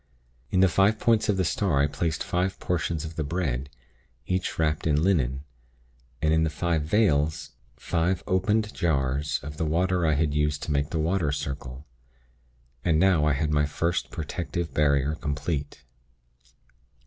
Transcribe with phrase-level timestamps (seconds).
[0.49, 3.69] In the five points of the star I placed five portions of the bread,
[4.25, 5.43] each wrapped in linen,
[6.23, 10.71] and in the five 'vales,' five opened jars of the water I had used to
[10.71, 11.85] make the 'water circle.'
[12.83, 15.83] And now I had my first protective barrier complete.